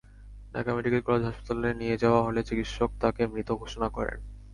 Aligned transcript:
Dhaka 0.53 0.71
medical 0.75 1.01
college 1.01 1.23
হাসপাতালে 1.25 1.69
নিয়ে 1.81 1.95
যাওয়া 2.03 2.21
হলে 2.23 2.41
চিকিৎসক 2.43 2.89
তাঁকে 3.01 3.23
মৃত 3.33 3.49
ঘোষণা 3.61 3.87
করেন। 3.89 4.17